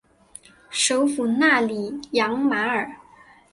[0.71, 2.91] 首府纳里扬马尔。